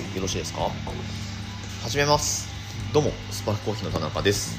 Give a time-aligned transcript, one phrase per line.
[0.00, 0.70] はいよろしいですか？
[1.82, 2.48] 始めます。
[2.94, 4.56] どうもスパークコーヒーの田中です。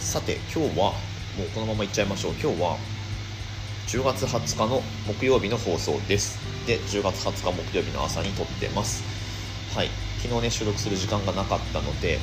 [0.00, 0.90] さて今日は
[1.38, 2.32] もうこのままいっちゃいましょう。
[2.32, 2.76] 今日は
[3.86, 6.36] 10月20日の木曜日の放送です。
[6.66, 9.04] で10月20日木曜日の朝に撮ってます。
[9.76, 9.88] はい。
[10.20, 12.18] 昨日ね収録する時間がなかったので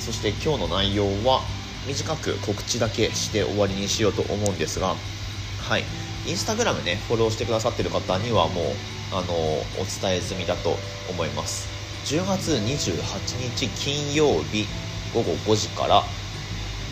[0.00, 1.42] そして今日の内容は
[1.86, 4.96] 短く告知だけして終わりにしようと思うんですが
[5.60, 5.84] はい。
[6.26, 8.64] インスタグラムねフォローしてくださってる方にはもう
[9.12, 9.62] あのお
[10.00, 10.76] 伝え済みだと
[11.08, 11.68] 思います。
[12.04, 14.66] 10月28日金曜日
[15.12, 16.02] 午後5時から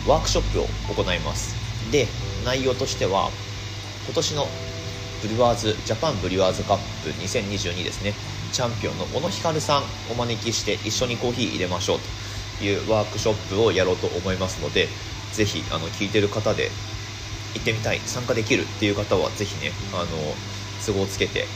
[0.07, 1.55] ワークショップを行います。
[1.91, 2.07] で
[2.43, 3.29] 内容としては
[4.05, 4.47] 今年の
[5.21, 8.13] ブリワーズジャパンブリュワーズカップ2022ですね。
[8.51, 11.99] チャンピオンの小野光さんお招きして一緒にコーヒー入れましょう
[12.59, 14.87] というワークショップをやろうと思いますので
[15.33, 16.69] ぜひあの聞いてる方で
[17.53, 20.07] 行ってみたい参加できるっていう方はぜひねあの
[20.85, 21.47] 都合つけて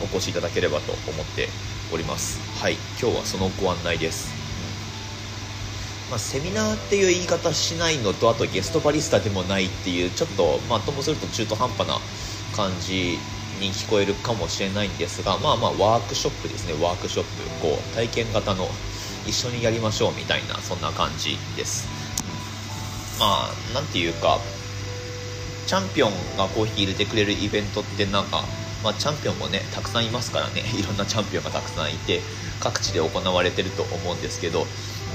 [0.00, 1.48] お越しいただければと思って
[1.92, 2.38] おります。
[2.60, 2.74] はい。
[3.00, 4.28] 今日はそのご案内です、
[6.10, 11.98] まあ、セミナーっていう言い方しないのとあとゲストバリスタでもないっていうちょっとまあともすると中途半端な
[12.56, 13.18] 感じ
[13.60, 16.74] に聞こえるかもしれないんですがまあまあワークショップですね。
[16.82, 18.68] ワークショップこう体験型の
[19.26, 21.86] 一緒にやりましょうみたいなそんな感じです。
[23.20, 24.38] まあなんていうか
[25.66, 28.44] チャンピオンがコーヒー入れてくれるイベントってなんか
[28.82, 30.62] まあ、チャンピオンもねたくさんいますからね。
[30.78, 32.20] いろんなチャンピオンがたくさんいて
[32.60, 34.66] 各地で行われてると思うんですけど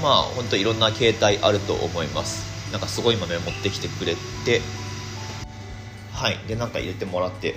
[0.02, 2.42] まあ本当いろんな形態あると思います。
[2.72, 4.60] なんかすごい豆持ってきてくれて
[6.12, 6.38] はい。
[6.48, 7.56] でなんか入れてもらって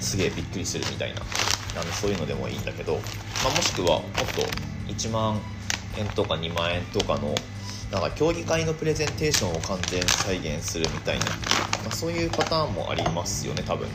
[0.00, 1.22] すげえびっくりするみたいな。
[1.76, 3.00] あのそういうのでもいいんだけど、
[3.42, 4.42] まあ、もしくはもっと
[4.86, 5.40] 1万
[5.98, 7.34] 円とか2万円とかの
[7.90, 11.32] なんか競技会のプレゼンテーションを完全再現するみたいな、ま
[11.88, 13.94] あ、そういうパターンもありますよね多分ね。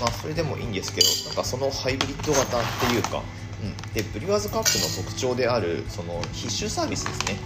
[0.00, 3.22] まあ、それでもいいんですけどなんかそのハイブリッド型っていうか、
[3.62, 7.38] うん、でブリュワーズカップの特徴であるその必修サービスですね。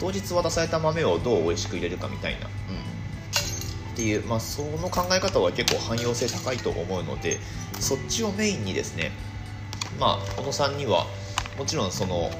[0.00, 2.50] 当日渡された豆をどう美味しく入れるかみたいな、うん、
[3.92, 7.38] っていう、まあ、その考え方は結構汎用性高いと思うので
[7.78, 9.12] そっちをメインにですね
[9.98, 11.06] まあ小野さんには
[11.60, 12.30] もちろんその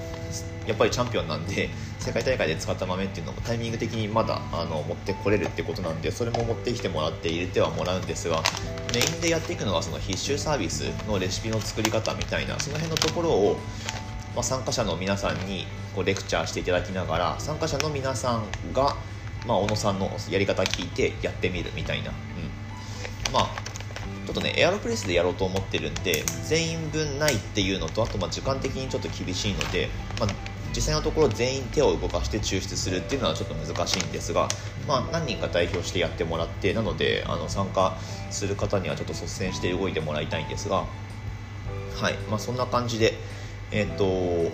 [0.66, 1.68] やっぱりチャンピオンなんで
[2.00, 8.42] 世界大会で使った豆っていうのもタイミング的にまだあの持ってこれるってことなんでそれも持ってきてもらって入れてはもらうんですが
[8.94, 13.58] メインでやっていくのがその必修サービスのレシピの作り方みたいなその辺のところを、
[14.34, 18.96] まあ、参加者の皆さんにこうレクチャーしていただきながら参加者の皆さんが、
[19.46, 23.59] まあ、小野さんのやり方聞いてやってみるみたいな、うん、まあ
[24.30, 29.88] ちょっとねエアロプレスでやろうと思ってるんで全員分ないっていうのとあとまあ時間的にちょっと厳しいので、
[30.20, 30.28] まあ、
[30.72, 34.46] 実際のところ全員手を動かして抽出するっていうのはちょっと難しいんですが、
[34.86, 37.98] まあ、何人か代表してやってもらってなのであの参加
[38.30, 40.84] する方にはちょっと率先して動いてもらいたいんですが、
[41.96, 43.14] はいまあ、そんな感じで、
[43.72, 44.52] えーと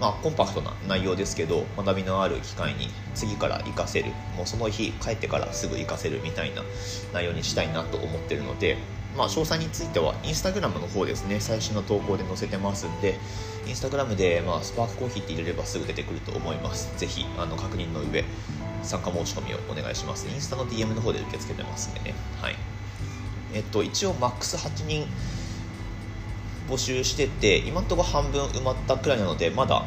[0.00, 4.10] まあ、コンパクトな内容ですけど学びのある機会に次から活かせる。
[4.36, 6.62] もうその日帰ってからすぐ活かせるみたいな
[7.12, 8.78] 内容にしたいなと思ってるので
[9.16, 11.38] まあ、詳細についてはインスタグラムの方ですね。
[11.40, 13.18] 最新の投稿で載せてますんで
[13.66, 16.92] インスタグラムで、まあ、スパークコーヒーって入れればすぐ出てくると思います。
[16.96, 18.24] ぜひあの確認の上
[18.82, 20.26] 参加申し込みをお願いします。
[20.28, 22.14] インスタの DM の方で受け付けてますんでね。
[22.40, 22.56] はい。
[23.54, 25.06] えっと一応マックス8人
[26.68, 29.84] 募集してて今んところ半分埋まったくらいなのでまだ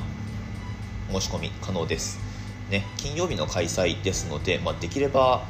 [1.12, 2.20] 申し込み可能です。
[2.70, 2.86] ね。
[2.98, 5.44] 金曜日の開催ですので、まあ、できれば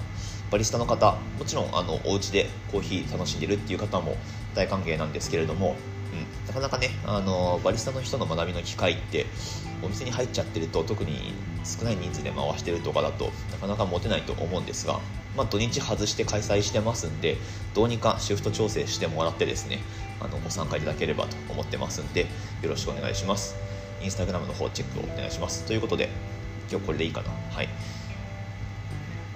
[0.55, 4.15] バリスタの方もちろんあのお家でコーヒー楽しんでるっていう方も
[4.53, 5.75] 大歓迎なんですけれども、
[6.13, 9.25] うん、なかなかねあのバリスタの人の学びの機会って
[9.83, 11.33] お店に入っちゃってると特に
[11.65, 15.01] 少ない人数で回してるとかだとなかなか持てないと思うんですが、
[15.35, 17.35] まあ、土日外して開催してますんで
[17.73, 19.79] どうにかシフト調整してもらってですね
[20.21, 22.27] あのご参加いただければと思ってますんで
[22.61, 23.57] よろしくお願いします。
[24.01, 25.65] インスタグラムの方チェックをお願いします。
[25.65, 26.07] ということで
[26.71, 27.31] 今日これでいいかな。
[27.51, 27.67] はい。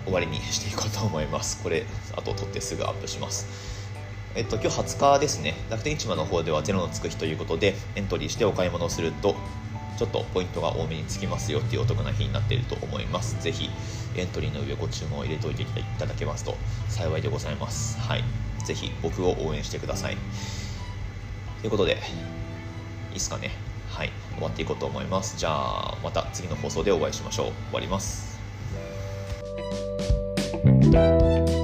[0.09, 1.61] 終わりにしていこうと思います。
[1.61, 3.47] これあと撮ってすぐアップします。
[4.35, 5.56] えっと、今日20日ですね。
[5.69, 9.35] 楽天市場の方ではゼロのつく日ということでエントリーしてお買い物をすると
[9.97, 13.41] ちょっとポイントが多めにつきますよっていうお得な日になっていると思います。
[13.41, 13.69] ぜひ
[14.15, 15.65] エントリーの上ご注文を入れておいてい
[15.97, 16.57] ただけますと
[16.88, 18.00] 幸いでございます。
[18.00, 18.23] はい。
[18.65, 20.17] ぜひ僕を応援してください。
[21.62, 21.97] ということで
[23.12, 23.51] いいっすかね。
[23.89, 24.12] はい。
[24.35, 25.38] 終わっていこうと思います。
[25.38, 27.45] じゃあまた次の放送でお会いしましょう。
[27.47, 28.39] 終わります。
[30.91, 31.58] Música